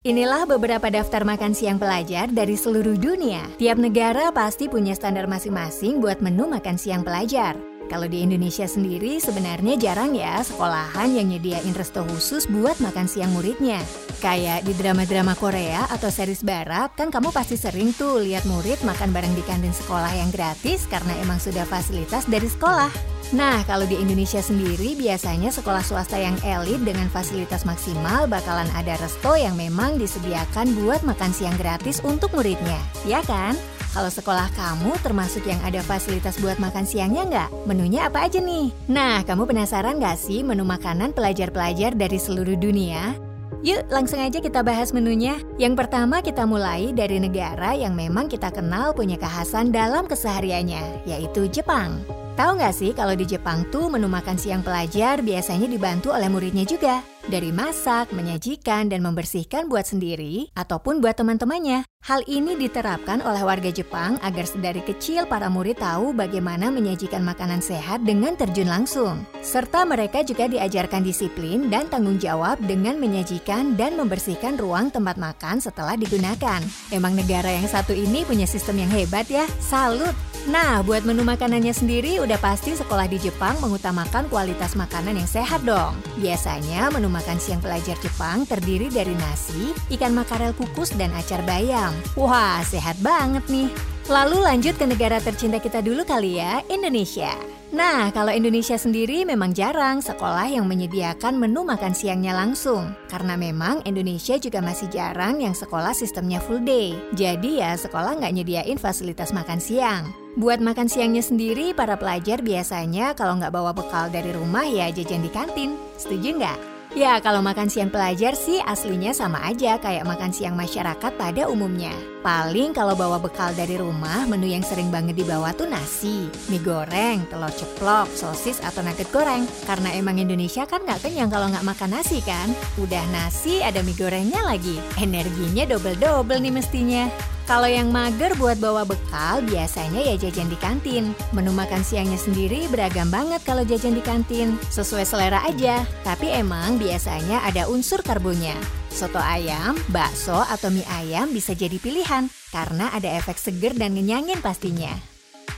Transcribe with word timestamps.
Inilah 0.00 0.48
beberapa 0.48 0.88
daftar 0.88 1.28
makan 1.28 1.52
siang 1.52 1.76
pelajar 1.76 2.32
dari 2.32 2.56
seluruh 2.56 2.96
dunia. 2.96 3.44
Tiap 3.60 3.76
negara 3.76 4.32
pasti 4.32 4.64
punya 4.64 4.96
standar 4.96 5.28
masing-masing 5.28 6.00
buat 6.00 6.24
menu 6.24 6.48
makan 6.48 6.80
siang 6.80 7.04
pelajar. 7.04 7.69
Kalau 7.90 8.06
di 8.06 8.22
Indonesia 8.22 8.70
sendiri 8.70 9.18
sebenarnya 9.18 9.74
jarang 9.74 10.14
ya 10.14 10.38
sekolahan 10.46 11.10
yang 11.10 11.26
nyediain 11.26 11.74
resto 11.74 12.06
khusus 12.06 12.46
buat 12.46 12.78
makan 12.78 13.10
siang 13.10 13.34
muridnya. 13.34 13.82
Kayak 14.22 14.62
di 14.62 14.78
drama-drama 14.78 15.34
Korea 15.34 15.90
atau 15.90 16.06
series 16.06 16.46
barat, 16.46 16.94
kan 16.94 17.10
kamu 17.10 17.34
pasti 17.34 17.58
sering 17.58 17.90
tuh 17.90 18.22
lihat 18.22 18.46
murid 18.46 18.78
makan 18.86 19.10
bareng 19.10 19.34
di 19.34 19.42
kantin 19.42 19.74
sekolah 19.74 20.14
yang 20.14 20.30
gratis 20.30 20.86
karena 20.86 21.18
emang 21.18 21.42
sudah 21.42 21.66
fasilitas 21.66 22.30
dari 22.30 22.46
sekolah. 22.46 22.94
Nah, 23.34 23.62
kalau 23.66 23.86
di 23.86 23.98
Indonesia 23.98 24.38
sendiri 24.38 24.94
biasanya 24.94 25.50
sekolah 25.50 25.82
swasta 25.82 26.18
yang 26.18 26.38
elit 26.46 26.82
dengan 26.86 27.10
fasilitas 27.10 27.66
maksimal 27.66 28.30
bakalan 28.30 28.70
ada 28.74 28.98
resto 29.02 29.34
yang 29.34 29.58
memang 29.58 29.98
disediakan 29.98 30.78
buat 30.78 31.02
makan 31.02 31.34
siang 31.34 31.58
gratis 31.58 31.98
untuk 32.06 32.30
muridnya, 32.34 32.78
ya 33.02 33.18
kan? 33.26 33.58
Kalau 33.90 34.06
sekolah 34.06 34.46
kamu 34.54 35.02
termasuk 35.02 35.42
yang 35.50 35.58
ada 35.66 35.82
fasilitas 35.82 36.38
buat 36.38 36.62
makan 36.62 36.86
siangnya 36.86 37.26
nggak? 37.26 37.50
Menunya 37.66 38.06
apa 38.06 38.22
aja 38.30 38.38
nih? 38.38 38.70
Nah, 38.86 39.26
kamu 39.26 39.50
penasaran 39.50 39.98
nggak 39.98 40.14
sih 40.14 40.46
menu 40.46 40.62
makanan 40.62 41.10
pelajar-pelajar 41.10 41.98
dari 41.98 42.14
seluruh 42.14 42.54
dunia? 42.54 43.18
Yuk, 43.66 43.90
langsung 43.90 44.22
aja 44.22 44.38
kita 44.38 44.62
bahas 44.62 44.94
menunya. 44.94 45.42
Yang 45.58 45.74
pertama 45.84 46.22
kita 46.22 46.46
mulai 46.46 46.94
dari 46.94 47.18
negara 47.18 47.74
yang 47.74 47.98
memang 47.98 48.30
kita 48.30 48.54
kenal 48.54 48.94
punya 48.94 49.18
kekhasan 49.18 49.74
dalam 49.74 50.06
kesehariannya, 50.06 51.02
yaitu 51.10 51.50
Jepang. 51.50 51.98
Tahu 52.40 52.56
nggak 52.56 52.72
sih 52.72 52.96
kalau 52.96 53.12
di 53.12 53.28
Jepang 53.28 53.68
tuh 53.68 53.92
menu 53.92 54.08
makan 54.08 54.40
siang 54.40 54.64
pelajar 54.64 55.20
biasanya 55.20 55.68
dibantu 55.68 56.16
oleh 56.16 56.24
muridnya 56.32 56.64
juga. 56.64 57.04
Dari 57.20 57.52
masak, 57.52 58.16
menyajikan, 58.16 58.88
dan 58.88 59.04
membersihkan 59.04 59.68
buat 59.68 59.84
sendiri 59.84 60.48
ataupun 60.56 61.04
buat 61.04 61.20
teman-temannya. 61.20 61.84
Hal 62.08 62.24
ini 62.24 62.56
diterapkan 62.56 63.20
oleh 63.20 63.44
warga 63.44 63.68
Jepang 63.68 64.16
agar 64.24 64.48
sedari 64.48 64.80
kecil 64.80 65.28
para 65.28 65.52
murid 65.52 65.84
tahu 65.84 66.16
bagaimana 66.16 66.72
menyajikan 66.72 67.20
makanan 67.20 67.60
sehat 67.60 68.08
dengan 68.08 68.40
terjun 68.40 68.72
langsung. 68.72 69.20
Serta 69.44 69.84
mereka 69.84 70.24
juga 70.24 70.48
diajarkan 70.48 71.04
disiplin 71.04 71.68
dan 71.68 71.92
tanggung 71.92 72.16
jawab 72.16 72.56
dengan 72.64 72.96
menyajikan 72.96 73.76
dan 73.76 74.00
membersihkan 74.00 74.56
ruang 74.56 74.88
tempat 74.88 75.20
makan 75.20 75.60
setelah 75.60 75.92
digunakan. 75.92 76.64
Emang 76.88 77.12
negara 77.12 77.52
yang 77.52 77.68
satu 77.68 77.92
ini 77.92 78.24
punya 78.24 78.48
sistem 78.48 78.80
yang 78.80 78.88
hebat 78.96 79.28
ya, 79.28 79.44
salut! 79.60 80.29
Nah, 80.48 80.80
buat 80.80 81.04
menu 81.04 81.20
makanannya 81.20 81.74
sendiri 81.76 82.16
udah 82.16 82.40
pasti 82.40 82.72
sekolah 82.72 83.04
di 83.12 83.20
Jepang 83.20 83.60
mengutamakan 83.60 84.24
kualitas 84.32 84.72
makanan 84.72 85.20
yang 85.20 85.28
sehat 85.28 85.60
dong. 85.68 85.92
Biasanya 86.16 86.88
menu 86.88 87.12
makan 87.12 87.36
siang 87.36 87.60
pelajar 87.60 88.00
Jepang 88.00 88.48
terdiri 88.48 88.88
dari 88.88 89.12
nasi, 89.20 89.76
ikan 89.92 90.16
makarel 90.16 90.56
kukus, 90.56 90.96
dan 90.96 91.12
acar 91.12 91.44
bayam. 91.44 91.92
Wah, 92.16 92.64
sehat 92.64 92.96
banget 93.04 93.44
nih. 93.52 93.68
Lalu 94.08 94.38
lanjut 94.40 94.78
ke 94.80 94.86
negara 94.88 95.20
tercinta 95.20 95.60
kita 95.60 95.84
dulu 95.84 96.06
kali 96.08 96.40
ya, 96.40 96.64
Indonesia. 96.72 97.36
Nah, 97.70 98.10
kalau 98.10 98.34
Indonesia 98.34 98.74
sendiri 98.74 99.22
memang 99.22 99.54
jarang 99.54 100.02
sekolah 100.02 100.50
yang 100.50 100.66
menyediakan 100.66 101.38
menu 101.38 101.62
makan 101.62 101.94
siangnya 101.94 102.34
langsung. 102.34 102.90
Karena 103.06 103.38
memang 103.38 103.78
Indonesia 103.86 104.34
juga 104.42 104.58
masih 104.58 104.90
jarang 104.90 105.38
yang 105.38 105.54
sekolah 105.54 105.94
sistemnya 105.94 106.42
full 106.42 106.58
day. 106.66 106.98
Jadi 107.14 107.62
ya 107.62 107.78
sekolah 107.78 108.18
nggak 108.18 108.34
nyediain 108.42 108.74
fasilitas 108.74 109.30
makan 109.30 109.62
siang. 109.62 110.10
Buat 110.34 110.58
makan 110.58 110.90
siangnya 110.90 111.22
sendiri, 111.22 111.70
para 111.70 111.94
pelajar 111.94 112.42
biasanya 112.42 113.14
kalau 113.14 113.38
nggak 113.38 113.54
bawa 113.54 113.70
bekal 113.70 114.10
dari 114.10 114.34
rumah 114.34 114.66
ya 114.66 114.90
jajan 114.90 115.22
di 115.22 115.30
kantin. 115.30 115.78
Setuju 115.94 116.42
nggak? 116.42 116.79
Ya, 116.90 117.22
kalau 117.22 117.38
makan 117.38 117.70
siang 117.70 117.86
pelajar 117.86 118.34
sih 118.34 118.58
aslinya 118.66 119.14
sama 119.14 119.38
aja 119.46 119.78
kayak 119.78 120.02
makan 120.02 120.34
siang 120.34 120.58
masyarakat 120.58 121.14
pada 121.14 121.46
umumnya. 121.46 121.94
Paling 122.26 122.74
kalau 122.74 122.98
bawa 122.98 123.22
bekal 123.22 123.54
dari 123.54 123.78
rumah, 123.78 124.26
menu 124.26 124.50
yang 124.50 124.66
sering 124.66 124.90
banget 124.90 125.14
dibawa 125.14 125.54
tuh 125.54 125.70
nasi, 125.70 126.26
mie 126.50 126.58
goreng, 126.58 127.22
telur 127.30 127.54
ceplok, 127.54 128.10
sosis 128.10 128.58
atau 128.58 128.82
nugget 128.82 129.06
goreng. 129.14 129.46
Karena 129.70 129.94
emang 129.94 130.18
Indonesia 130.18 130.66
kan 130.66 130.82
nggak 130.82 131.06
kenyang 131.06 131.30
kalau 131.30 131.46
nggak 131.46 131.62
makan 131.62 131.94
nasi 131.94 132.18
kan? 132.26 132.50
Udah 132.74 133.06
nasi, 133.14 133.62
ada 133.62 133.86
mie 133.86 133.94
gorengnya 133.94 134.42
lagi. 134.42 134.82
Energinya 134.98 135.70
double-double 135.70 136.42
nih 136.42 136.54
mestinya. 136.58 137.06
Kalau 137.50 137.66
yang 137.66 137.90
mager 137.90 138.30
buat 138.38 138.62
bawa 138.62 138.86
bekal, 138.86 139.42
biasanya 139.42 139.98
ya 140.06 140.14
jajan 140.14 140.46
di 140.46 140.54
kantin. 140.62 141.10
Menu 141.34 141.50
makan 141.50 141.82
siangnya 141.82 142.14
sendiri 142.14 142.70
beragam 142.70 143.10
banget 143.10 143.42
kalau 143.42 143.66
jajan 143.66 143.98
di 143.98 144.02
kantin, 144.06 144.54
sesuai 144.70 145.02
selera 145.02 145.42
aja. 145.42 145.82
Tapi 146.06 146.30
emang 146.30 146.78
biasanya 146.78 147.42
ada 147.42 147.66
unsur 147.66 148.06
karbonya. 148.06 148.54
Soto 148.94 149.18
ayam, 149.18 149.74
bakso, 149.90 150.38
atau 150.46 150.70
mie 150.70 150.86
ayam 150.94 151.34
bisa 151.34 151.50
jadi 151.50 151.74
pilihan 151.82 152.30
karena 152.54 152.86
ada 152.94 153.10
efek 153.18 153.34
seger 153.34 153.74
dan 153.74 153.98
ngenyangin 153.98 154.38
pastinya. 154.38 154.94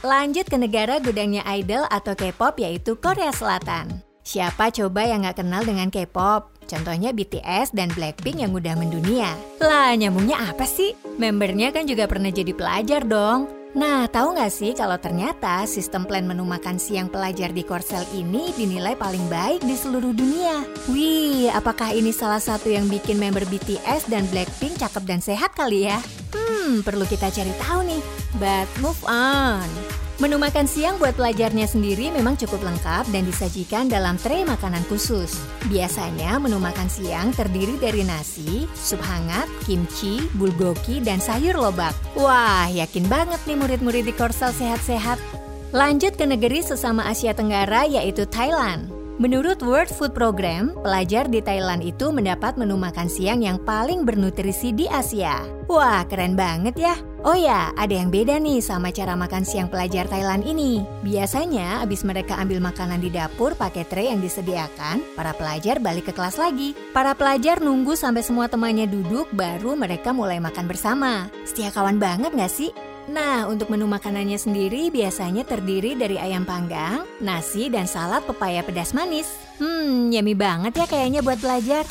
Lanjut 0.00 0.48
ke 0.48 0.56
negara 0.56 0.96
gudangnya 0.96 1.44
idol 1.52 1.84
atau 1.92 2.16
K-pop 2.16 2.56
yaitu 2.56 2.96
Korea 2.96 3.36
Selatan. 3.36 4.00
Siapa 4.24 4.72
coba 4.72 5.04
yang 5.04 5.28
nggak 5.28 5.44
kenal 5.44 5.60
dengan 5.60 5.92
K-pop? 5.92 6.51
Contohnya 6.72 7.12
BTS 7.12 7.76
dan 7.76 7.92
Blackpink 7.92 8.40
yang 8.40 8.56
udah 8.56 8.72
mendunia. 8.72 9.36
Lah, 9.60 9.92
nyambungnya 9.92 10.40
apa 10.40 10.64
sih? 10.64 10.96
Membernya 11.20 11.68
kan 11.68 11.84
juga 11.84 12.08
pernah 12.08 12.32
jadi 12.32 12.56
pelajar 12.56 13.04
dong. 13.04 13.44
Nah, 13.72 14.04
tahu 14.04 14.36
nggak 14.36 14.52
sih 14.52 14.76
kalau 14.76 15.00
ternyata 15.00 15.64
sistem 15.64 16.04
plan 16.04 16.28
menu 16.28 16.44
makan 16.44 16.76
siang 16.76 17.08
pelajar 17.08 17.56
di 17.56 17.64
Korsel 17.64 18.04
ini 18.12 18.52
dinilai 18.52 18.92
paling 18.96 19.24
baik 19.32 19.64
di 19.64 19.72
seluruh 19.72 20.12
dunia? 20.12 20.60
Wih, 20.92 21.48
apakah 21.48 21.96
ini 21.96 22.12
salah 22.12 22.40
satu 22.40 22.68
yang 22.68 22.88
bikin 22.92 23.16
member 23.16 23.48
BTS 23.48 24.12
dan 24.12 24.28
Blackpink 24.28 24.76
cakep 24.76 25.04
dan 25.08 25.20
sehat 25.24 25.56
kali 25.56 25.88
ya? 25.88 25.96
Hmm, 26.36 26.84
perlu 26.84 27.08
kita 27.08 27.32
cari 27.32 27.52
tahu 27.64 27.80
nih. 27.88 28.02
But 28.36 28.68
move 28.84 29.00
on. 29.08 30.01
Menu 30.22 30.38
makan 30.38 30.70
siang 30.70 31.02
buat 31.02 31.18
pelajarnya 31.18 31.66
sendiri 31.66 32.14
memang 32.14 32.38
cukup 32.38 32.62
lengkap 32.62 33.10
dan 33.10 33.26
disajikan 33.26 33.90
dalam 33.90 34.14
tray 34.22 34.46
makanan 34.46 34.86
khusus. 34.86 35.34
Biasanya 35.66 36.38
menu 36.38 36.62
makan 36.62 36.86
siang 36.86 37.34
terdiri 37.34 37.74
dari 37.82 38.06
nasi, 38.06 38.70
sup 38.70 39.02
hangat, 39.02 39.50
kimchi, 39.66 40.22
bulgogi, 40.38 41.02
dan 41.02 41.18
sayur 41.18 41.58
lobak. 41.58 41.90
Wah, 42.14 42.70
yakin 42.70 43.10
banget 43.10 43.42
nih 43.50 43.58
murid-murid 43.58 44.06
di 44.06 44.14
Korsel 44.14 44.54
sehat-sehat. 44.54 45.18
Lanjut 45.74 46.14
ke 46.14 46.22
negeri 46.22 46.62
sesama 46.62 47.02
Asia 47.10 47.34
Tenggara 47.34 47.82
yaitu 47.90 48.22
Thailand. 48.22 48.94
Menurut 49.18 49.58
World 49.58 49.90
Food 49.90 50.14
Program, 50.14 50.70
pelajar 50.86 51.26
di 51.26 51.42
Thailand 51.42 51.82
itu 51.82 52.14
mendapat 52.14 52.54
menu 52.54 52.78
makan 52.78 53.10
siang 53.10 53.42
yang 53.42 53.58
paling 53.58 54.06
bernutrisi 54.06 54.70
di 54.70 54.86
Asia. 54.86 55.42
Wah, 55.66 56.06
keren 56.06 56.38
banget 56.38 56.78
ya! 56.78 56.94
Oh 57.22 57.38
ya, 57.38 57.70
ada 57.78 57.94
yang 57.94 58.10
beda 58.10 58.42
nih 58.42 58.58
sama 58.58 58.90
cara 58.90 59.14
makan 59.14 59.46
siang 59.46 59.70
pelajar 59.70 60.10
Thailand 60.10 60.42
ini. 60.42 60.82
Biasanya, 61.06 61.78
abis 61.78 62.02
mereka 62.02 62.34
ambil 62.34 62.58
makanan 62.58 62.98
di 62.98 63.14
dapur 63.14 63.54
pakai 63.54 63.86
tray 63.86 64.10
yang 64.10 64.18
disediakan, 64.18 65.06
para 65.14 65.30
pelajar 65.30 65.78
balik 65.78 66.10
ke 66.10 66.12
kelas 66.18 66.34
lagi. 66.34 66.74
Para 66.90 67.14
pelajar 67.14 67.62
nunggu 67.62 67.94
sampai 67.94 68.26
semua 68.26 68.50
temannya 68.50 68.90
duduk, 68.90 69.30
baru 69.30 69.78
mereka 69.78 70.10
mulai 70.10 70.42
makan 70.42 70.66
bersama. 70.66 71.30
Setia 71.46 71.70
kawan 71.70 72.02
banget 72.02 72.34
gak 72.34 72.50
sih? 72.50 72.74
Nah, 73.06 73.46
untuk 73.46 73.70
menu 73.70 73.86
makanannya 73.86 74.42
sendiri 74.42 74.90
biasanya 74.90 75.46
terdiri 75.46 75.94
dari 75.94 76.18
ayam 76.18 76.42
panggang, 76.42 77.06
nasi, 77.22 77.70
dan 77.70 77.86
salad 77.86 78.26
pepaya 78.26 78.66
pedas 78.66 78.90
manis. 78.90 79.30
Hmm, 79.62 80.10
yummy 80.10 80.34
banget 80.34 80.74
ya 80.74 80.86
kayaknya 80.90 81.22
buat 81.22 81.38
belajar. 81.38 81.86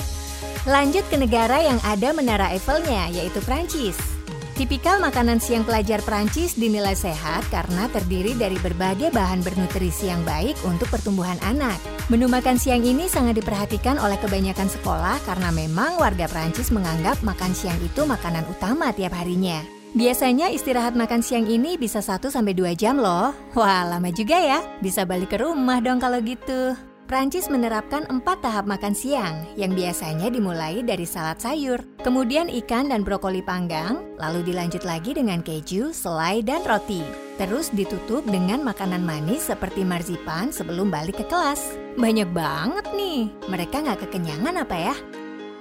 Lanjut 0.67 1.07
ke 1.07 1.15
negara 1.15 1.63
yang 1.63 1.79
ada 1.87 2.11
menara 2.11 2.51
Eiffelnya, 2.51 3.07
yaitu 3.15 3.39
Prancis. 3.47 4.20
Tipikal 4.61 5.01
makanan 5.01 5.41
siang 5.41 5.65
pelajar 5.65 6.05
Prancis 6.05 6.53
dinilai 6.53 6.93
sehat 6.93 7.41
karena 7.49 7.89
terdiri 7.89 8.37
dari 8.37 8.61
berbagai 8.61 9.09
bahan 9.09 9.41
bernutrisi 9.41 10.05
yang 10.05 10.21
baik 10.21 10.53
untuk 10.69 10.85
pertumbuhan 10.85 11.41
anak. 11.41 11.81
Menu 12.13 12.29
makan 12.29 12.61
siang 12.61 12.85
ini 12.85 13.09
sangat 13.09 13.41
diperhatikan 13.41 13.97
oleh 13.97 14.21
kebanyakan 14.21 14.69
sekolah 14.69 15.17
karena 15.25 15.49
memang 15.49 15.97
warga 15.97 16.29
Prancis 16.29 16.69
menganggap 16.69 17.17
makan 17.25 17.57
siang 17.57 17.81
itu 17.81 18.05
makanan 18.05 18.45
utama 18.53 18.93
tiap 18.93 19.17
harinya. 19.17 19.65
Biasanya 19.97 20.53
istirahat 20.53 20.93
makan 20.93 21.25
siang 21.25 21.49
ini 21.49 21.73
bisa 21.81 21.97
1-2 21.97 22.29
jam 22.77 23.01
loh. 23.01 23.33
Wah, 23.57 23.81
lama 23.89 24.13
juga 24.13 24.37
ya. 24.37 24.61
Bisa 24.77 25.09
balik 25.09 25.33
ke 25.33 25.41
rumah 25.41 25.81
dong 25.81 25.97
kalau 25.97 26.21
gitu. 26.21 26.90
Prancis 27.11 27.51
menerapkan 27.51 28.07
empat 28.07 28.39
tahap 28.39 28.71
makan 28.71 28.95
siang 28.95 29.43
yang 29.59 29.75
biasanya 29.75 30.31
dimulai 30.31 30.79
dari 30.79 31.03
salad 31.03 31.43
sayur, 31.43 31.83
kemudian 32.07 32.47
ikan 32.63 32.87
dan 32.87 33.03
brokoli 33.03 33.43
panggang, 33.43 33.99
lalu 34.15 34.47
dilanjut 34.47 34.87
lagi 34.87 35.11
dengan 35.11 35.43
keju, 35.43 35.91
selai, 35.91 36.39
dan 36.39 36.63
roti. 36.63 37.03
Terus 37.35 37.67
ditutup 37.75 38.23
dengan 38.23 38.63
makanan 38.63 39.03
manis 39.03 39.51
seperti 39.51 39.83
marzipan 39.83 40.55
sebelum 40.55 40.87
balik 40.87 41.19
ke 41.19 41.27
kelas. 41.27 41.75
Banyak 41.99 42.31
banget 42.31 42.87
nih, 42.95 43.27
mereka 43.51 43.83
nggak 43.83 44.07
kekenyangan 44.07 44.63
apa 44.63 44.77
ya? 44.79 44.95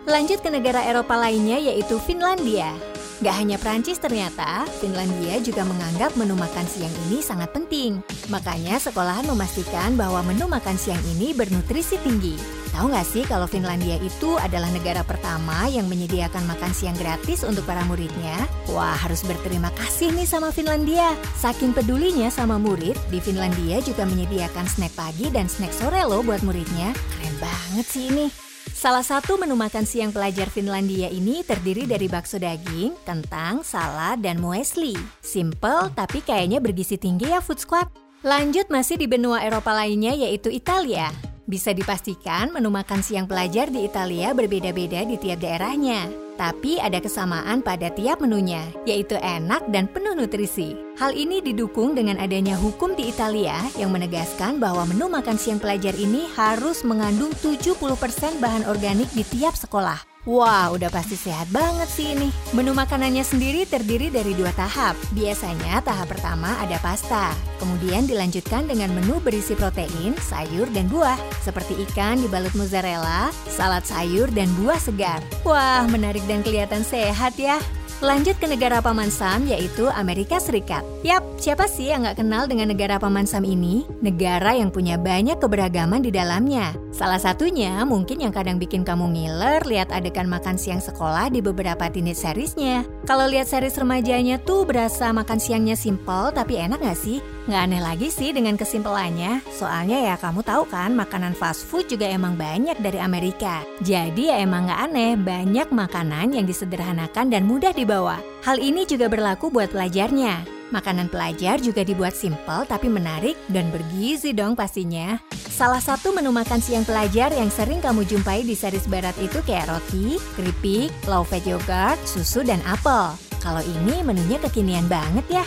Lanjut 0.06 0.38
ke 0.46 0.54
negara 0.54 0.86
Eropa 0.86 1.18
lainnya 1.18 1.58
yaitu 1.58 1.98
Finlandia. 1.98 2.78
Gak 3.20 3.36
hanya 3.36 3.60
Prancis 3.60 4.00
ternyata, 4.00 4.64
Finlandia 4.80 5.36
juga 5.44 5.60
menganggap 5.68 6.16
menu 6.16 6.32
makan 6.40 6.64
siang 6.64 6.92
ini 7.04 7.20
sangat 7.20 7.52
penting. 7.52 8.00
Makanya 8.32 8.80
sekolahan 8.80 9.28
memastikan 9.28 9.92
bahwa 9.92 10.24
menu 10.24 10.48
makan 10.48 10.80
siang 10.80 11.00
ini 11.04 11.36
bernutrisi 11.36 12.00
tinggi. 12.00 12.40
Tahu 12.72 12.88
nggak 12.88 13.04
sih 13.04 13.28
kalau 13.28 13.44
Finlandia 13.44 14.00
itu 14.00 14.40
adalah 14.40 14.72
negara 14.72 15.04
pertama 15.04 15.68
yang 15.68 15.84
menyediakan 15.84 16.48
makan 16.48 16.72
siang 16.72 16.96
gratis 16.96 17.44
untuk 17.44 17.68
para 17.68 17.84
muridnya? 17.84 18.40
Wah, 18.72 18.96
harus 18.96 19.20
berterima 19.20 19.68
kasih 19.76 20.16
nih 20.16 20.24
sama 20.24 20.48
Finlandia. 20.48 21.12
Saking 21.36 21.76
pedulinya 21.76 22.32
sama 22.32 22.56
murid, 22.56 22.96
di 23.12 23.20
Finlandia 23.20 23.84
juga 23.84 24.08
menyediakan 24.08 24.64
snack 24.64 24.96
pagi 24.96 25.28
dan 25.28 25.44
snack 25.44 25.76
sore 25.76 26.00
loh 26.08 26.24
buat 26.24 26.40
muridnya. 26.40 26.96
Keren 26.96 27.36
banget 27.36 27.84
sih 27.84 28.08
ini. 28.08 28.49
Salah 28.80 29.04
satu 29.04 29.36
menu 29.36 29.60
makan 29.60 29.84
siang 29.84 30.08
pelajar 30.08 30.48
Finlandia 30.48 31.12
ini 31.12 31.44
terdiri 31.44 31.84
dari 31.84 32.08
bakso 32.08 32.40
daging, 32.40 32.96
kentang, 33.04 33.60
salad, 33.60 34.24
dan 34.24 34.40
muesli. 34.40 34.96
Simple 35.20 35.92
tapi 35.92 36.24
kayaknya 36.24 36.64
bergizi 36.64 36.96
tinggi 36.96 37.28
ya 37.28 37.44
Food 37.44 37.60
Squad. 37.60 37.92
Lanjut 38.24 38.72
masih 38.72 38.96
di 38.96 39.04
benua 39.04 39.44
Eropa 39.44 39.76
lainnya 39.76 40.16
yaitu 40.16 40.48
Italia. 40.48 41.12
Bisa 41.44 41.76
dipastikan 41.76 42.56
menu 42.56 42.72
makan 42.72 43.04
siang 43.04 43.28
pelajar 43.28 43.68
di 43.68 43.84
Italia 43.84 44.32
berbeda-beda 44.32 45.04
di 45.04 45.20
tiap 45.20 45.44
daerahnya. 45.44 46.29
Tapi 46.40 46.80
ada 46.80 47.04
kesamaan 47.04 47.60
pada 47.60 47.92
tiap 47.92 48.24
menunya, 48.24 48.64
yaitu 48.88 49.20
enak 49.20 49.60
dan 49.68 49.84
penuh 49.84 50.16
nutrisi. 50.16 50.72
Hal 50.96 51.12
ini 51.12 51.44
didukung 51.44 51.92
dengan 51.92 52.16
adanya 52.16 52.56
hukum 52.56 52.96
di 52.96 53.12
Italia 53.12 53.60
yang 53.76 53.92
menegaskan 53.92 54.56
bahwa 54.56 54.88
menu 54.88 55.12
makan 55.12 55.36
siang 55.36 55.60
pelajar 55.60 55.92
ini 56.00 56.32
harus 56.32 56.80
mengandung 56.80 57.36
70% 57.44 58.40
bahan 58.40 58.64
organik 58.64 59.12
di 59.12 59.20
tiap 59.28 59.52
sekolah. 59.52 60.09
Wah, 60.28 60.68
udah 60.76 60.92
pasti 60.92 61.16
sehat 61.16 61.48
banget 61.48 61.88
sih 61.88 62.12
ini. 62.12 62.28
Menu 62.52 62.76
makanannya 62.76 63.24
sendiri 63.24 63.64
terdiri 63.64 64.12
dari 64.12 64.36
dua 64.36 64.52
tahap. 64.52 64.92
Biasanya 65.16 65.80
tahap 65.80 66.12
pertama 66.12 66.60
ada 66.60 66.76
pasta. 66.84 67.32
Kemudian 67.56 68.04
dilanjutkan 68.04 68.68
dengan 68.68 68.92
menu 68.92 69.16
berisi 69.24 69.56
protein, 69.56 70.12
sayur, 70.20 70.68
dan 70.76 70.92
buah. 70.92 71.16
Seperti 71.40 71.72
ikan 71.88 72.20
dibalut 72.20 72.52
mozzarella, 72.52 73.32
salad 73.48 73.88
sayur, 73.88 74.28
dan 74.36 74.52
buah 74.60 74.76
segar. 74.76 75.24
Wah, 75.40 75.88
menarik 75.88 76.24
dan 76.28 76.44
kelihatan 76.44 76.84
sehat 76.84 77.40
ya. 77.40 77.56
Lanjut 78.00 78.32
ke 78.40 78.48
negara 78.48 78.80
Paman 78.80 79.12
Sam 79.12 79.44
yaitu 79.44 79.84
Amerika 79.92 80.40
Serikat. 80.40 80.80
Yap, 81.04 81.20
siapa 81.36 81.68
sih 81.68 81.92
yang 81.92 82.00
nggak 82.00 82.24
kenal 82.24 82.48
dengan 82.48 82.72
negara 82.72 82.96
Paman 82.96 83.28
Sam 83.28 83.44
ini? 83.44 83.84
Negara 84.00 84.56
yang 84.56 84.72
punya 84.72 84.96
banyak 84.96 85.36
keberagaman 85.36 86.00
di 86.00 86.08
dalamnya. 86.08 86.72
Salah 86.96 87.20
satunya 87.20 87.84
mungkin 87.84 88.24
yang 88.24 88.32
kadang 88.32 88.56
bikin 88.56 88.88
kamu 88.88 89.12
ngiler 89.12 89.60
lihat 89.68 89.92
adegan 89.92 90.32
makan 90.32 90.56
siang 90.56 90.80
sekolah 90.80 91.28
di 91.28 91.44
beberapa 91.44 91.92
teenage 91.92 92.24
seriesnya. 92.24 92.88
Kalau 93.04 93.28
lihat 93.28 93.52
series 93.52 93.76
remajanya 93.76 94.40
tuh 94.40 94.64
berasa 94.64 95.12
makan 95.12 95.36
siangnya 95.36 95.76
simple 95.76 96.32
tapi 96.32 96.56
enak 96.56 96.80
nggak 96.80 96.96
sih? 96.96 97.20
Nggak 97.48 97.62
aneh 97.66 97.82
lagi 97.82 98.08
sih 98.12 98.30
dengan 98.36 98.54
kesimpelannya, 98.54 99.42
soalnya 99.48 100.12
ya 100.12 100.14
kamu 100.20 100.44
tahu 100.44 100.68
kan 100.68 100.92
makanan 100.92 101.34
fast 101.34 101.66
food 101.66 101.88
juga 101.88 102.06
emang 102.06 102.36
banyak 102.36 102.78
dari 102.78 103.00
Amerika. 103.00 103.64
Jadi 103.80 104.28
ya 104.28 104.38
emang 104.44 104.68
nggak 104.68 104.80
aneh 104.86 105.12
banyak 105.16 105.68
makanan 105.72 106.36
yang 106.36 106.46
disederhanakan 106.46 107.32
dan 107.32 107.48
mudah 107.48 107.72
dibawa. 107.90 108.22
Hal 108.46 108.62
ini 108.62 108.86
juga 108.86 109.10
berlaku 109.10 109.50
buat 109.50 109.74
pelajarnya. 109.74 110.46
Makanan 110.70 111.10
pelajar 111.10 111.58
juga 111.58 111.82
dibuat 111.82 112.14
simple 112.14 112.62
tapi 112.70 112.86
menarik 112.86 113.34
dan 113.50 113.66
bergizi 113.74 114.30
dong 114.30 114.54
pastinya. 114.54 115.18
Salah 115.34 115.82
satu 115.82 116.14
menu 116.14 116.30
makan 116.30 116.62
siang 116.62 116.86
pelajar 116.86 117.34
yang 117.34 117.50
sering 117.50 117.82
kamu 117.82 118.06
jumpai 118.06 118.46
di 118.46 118.54
series 118.54 118.86
barat 118.86 119.18
itu 119.18 119.42
kayak 119.42 119.66
roti, 119.66 120.22
keripik, 120.38 120.94
low 121.10 121.26
fat 121.26 121.42
yogurt, 121.42 121.98
susu, 122.06 122.46
dan 122.46 122.62
apel. 122.62 123.10
Kalau 123.42 123.58
ini 123.66 124.06
menunya 124.06 124.38
kekinian 124.38 124.86
banget 124.86 125.42
ya. 125.42 125.44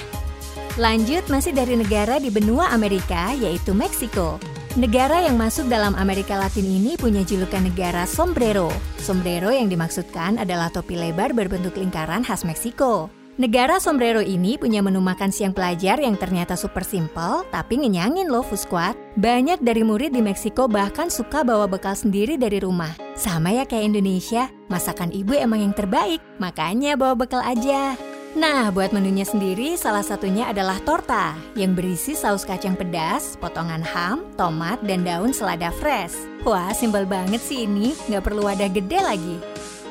Lanjut 0.76 1.24
masih 1.32 1.56
dari 1.56 1.80
negara 1.80 2.20
di 2.20 2.28
benua 2.28 2.76
Amerika 2.76 3.32
yaitu 3.32 3.72
Meksiko. 3.72 4.36
Negara 4.74 5.22
yang 5.22 5.38
masuk 5.38 5.70
dalam 5.70 5.94
Amerika 6.02 6.34
Latin 6.34 6.66
ini 6.66 6.98
punya 6.98 7.22
julukan 7.22 7.62
negara 7.62 8.10
sombrero. 8.10 8.74
Sombrero 8.98 9.54
yang 9.54 9.70
dimaksudkan 9.70 10.42
adalah 10.42 10.74
topi 10.74 10.98
lebar 10.98 11.30
berbentuk 11.30 11.78
lingkaran 11.78 12.26
khas 12.26 12.42
Meksiko. 12.42 13.06
Negara 13.38 13.78
sombrero 13.78 14.18
ini 14.18 14.58
punya 14.58 14.82
menu 14.82 14.98
makan 14.98 15.30
siang 15.30 15.54
pelajar 15.54 16.02
yang 16.02 16.18
ternyata 16.18 16.58
super 16.58 16.82
simple, 16.82 17.46
tapi 17.54 17.86
ngenyangin 17.86 18.26
loh 18.26 18.42
Fusquad. 18.42 18.98
Banyak 19.14 19.62
dari 19.62 19.86
murid 19.86 20.18
di 20.18 20.26
Meksiko 20.26 20.66
bahkan 20.66 21.14
suka 21.14 21.46
bawa 21.46 21.70
bekal 21.70 21.94
sendiri 21.94 22.34
dari 22.34 22.58
rumah. 22.58 22.98
Sama 23.14 23.54
ya 23.54 23.70
kayak 23.70 23.94
Indonesia, 23.94 24.50
masakan 24.74 25.14
ibu 25.14 25.38
emang 25.38 25.70
yang 25.70 25.74
terbaik, 25.78 26.18
makanya 26.42 26.98
bawa 26.98 27.14
bekal 27.14 27.46
aja. 27.46 27.94
Nah, 28.34 28.74
buat 28.74 28.90
menunya 28.90 29.30
sendiri, 29.30 29.78
salah 29.78 30.02
satunya 30.02 30.50
adalah 30.50 30.82
torta 30.82 31.38
yang 31.54 31.78
berisi 31.78 32.18
saus 32.18 32.42
kacang 32.42 32.74
pedas, 32.74 33.38
potongan 33.38 33.86
ham, 33.86 34.26
tomat, 34.34 34.82
dan 34.82 35.06
daun 35.06 35.30
selada 35.30 35.70
fresh. 35.70 36.18
Wah, 36.42 36.74
simpel 36.74 37.06
banget 37.06 37.38
sih 37.46 37.70
ini, 37.70 37.94
nggak 38.10 38.26
perlu 38.26 38.50
wadah 38.50 38.74
gede 38.74 39.00
lagi. 39.06 39.38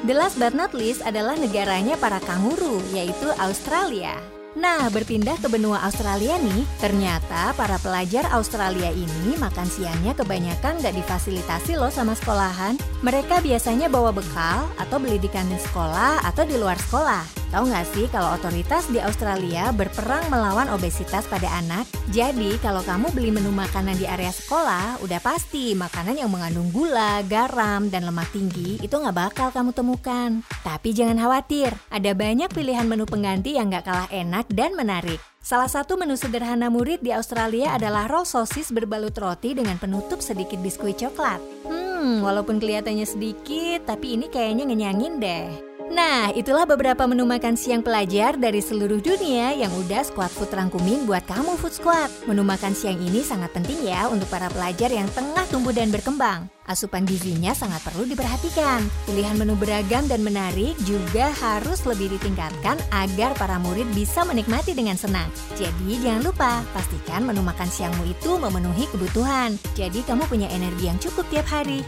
The 0.03 0.19
last 0.19 0.43
but 0.43 0.59
not 0.59 0.75
least 0.75 1.07
adalah 1.07 1.39
negaranya 1.39 1.95
para 1.95 2.19
kanguru, 2.27 2.83
yaitu 2.91 3.31
Australia. 3.39 4.19
Nah, 4.59 4.91
berpindah 4.91 5.39
ke 5.39 5.47
benua 5.47 5.79
Australia 5.87 6.35
nih, 6.43 6.67
ternyata 6.83 7.55
para 7.55 7.79
pelajar 7.79 8.27
Australia 8.35 8.91
ini 8.91 9.39
makan 9.39 9.71
siangnya 9.71 10.19
kebanyakan 10.19 10.83
nggak 10.83 10.99
difasilitasi 10.99 11.79
loh 11.79 11.95
sama 11.95 12.19
sekolahan. 12.19 12.75
Mereka 13.07 13.39
biasanya 13.39 13.87
bawa 13.87 14.11
bekal 14.11 14.67
atau 14.83 14.99
beli 14.99 15.23
di 15.23 15.31
kantin 15.31 15.63
sekolah 15.63 16.27
atau 16.27 16.43
di 16.43 16.59
luar 16.59 16.77
sekolah. 16.77 17.42
Tahu 17.53 17.69
nggak 17.69 17.89
sih 17.93 18.09
kalau 18.09 18.33
otoritas 18.33 18.89
di 18.89 18.97
Australia 18.97 19.69
berperang 19.77 20.33
melawan 20.33 20.73
obesitas 20.73 21.29
pada 21.29 21.53
anak? 21.61 21.85
Jadi 22.09 22.57
kalau 22.65 22.81
kamu 22.81 23.13
beli 23.13 23.29
menu 23.29 23.53
makanan 23.53 23.93
di 24.01 24.09
area 24.09 24.33
sekolah, 24.33 25.05
udah 25.05 25.21
pasti 25.21 25.77
makanan 25.77 26.17
yang 26.17 26.33
mengandung 26.33 26.73
gula, 26.73 27.21
garam, 27.29 27.93
dan 27.93 28.09
lemak 28.09 28.33
tinggi 28.33 28.81
itu 28.81 28.97
nggak 28.97 29.13
bakal 29.13 29.53
kamu 29.53 29.77
temukan. 29.77 30.41
Tapi 30.65 30.97
jangan 30.97 31.21
khawatir, 31.21 31.77
ada 31.93 32.17
banyak 32.17 32.49
pilihan 32.57 32.89
menu 32.89 33.05
pengganti 33.05 33.61
yang 33.61 33.69
nggak 33.69 33.85
kalah 33.85 34.09
enak 34.09 34.49
dan 34.49 34.73
menarik. 34.73 35.21
Salah 35.45 35.69
satu 35.69 36.01
menu 36.01 36.17
sederhana 36.17 36.73
murid 36.73 37.05
di 37.05 37.13
Australia 37.13 37.77
adalah 37.77 38.09
roll 38.09 38.25
sosis 38.25 38.73
berbalut 38.73 39.13
roti 39.21 39.53
dengan 39.53 39.77
penutup 39.77 40.25
sedikit 40.25 40.57
biskuit 40.65 40.97
coklat. 40.97 41.43
Hmm, 41.69 42.25
walaupun 42.25 42.57
kelihatannya 42.57 43.05
sedikit, 43.05 43.85
tapi 43.85 44.17
ini 44.17 44.33
kayaknya 44.33 44.65
ngenyangin 44.65 45.21
deh. 45.21 45.72
Nah, 45.93 46.33
itulah 46.33 46.65
beberapa 46.65 47.05
menu 47.05 47.29
makan 47.29 47.53
siang 47.53 47.85
pelajar 47.85 48.41
dari 48.41 48.65
seluruh 48.65 49.05
dunia 49.05 49.53
yang 49.53 49.69
udah 49.77 50.01
Squad 50.01 50.33
Food 50.33 50.49
rangkumin 50.49 51.05
buat 51.05 51.21
kamu 51.29 51.61
Food 51.61 51.77
Squad. 51.77 52.09
Menu 52.25 52.41
makan 52.41 52.73
siang 52.73 52.97
ini 52.97 53.21
sangat 53.21 53.53
penting 53.53 53.77
ya 53.85 54.09
untuk 54.09 54.25
para 54.33 54.49
pelajar 54.49 54.89
yang 54.89 55.05
tengah 55.13 55.45
tumbuh 55.53 55.77
dan 55.77 55.93
berkembang. 55.93 56.49
Asupan 56.65 57.05
gizinya 57.05 57.53
sangat 57.53 57.85
perlu 57.85 58.09
diperhatikan. 58.09 58.81
Pilihan 59.05 59.37
menu 59.37 59.53
beragam 59.53 60.09
dan 60.09 60.25
menarik 60.25 60.73
juga 60.89 61.29
harus 61.37 61.85
lebih 61.85 62.09
ditingkatkan 62.17 62.81
agar 62.89 63.37
para 63.37 63.61
murid 63.61 63.85
bisa 63.93 64.25
menikmati 64.25 64.73
dengan 64.73 64.97
senang. 64.97 65.29
Jadi 65.61 66.01
jangan 66.01 66.25
lupa, 66.25 66.65
pastikan 66.73 67.29
menu 67.29 67.45
makan 67.45 67.69
siangmu 67.69 68.09
itu 68.09 68.41
memenuhi 68.41 68.89
kebutuhan. 68.89 69.61
Jadi 69.77 70.01
kamu 70.09 70.25
punya 70.25 70.49
energi 70.57 70.89
yang 70.89 70.97
cukup 70.97 71.29
tiap 71.29 71.45
hari. 71.53 71.85